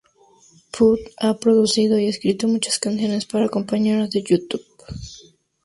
Puth 0.75 0.99
ha 1.19 1.37
producido 1.37 1.99
y 1.99 2.07
escrito 2.07 2.47
muchas 2.47 2.79
canciones 2.79 3.27
para 3.27 3.49
compañeros 3.49 4.09
de 4.09 4.23
YouTube. 4.23 4.65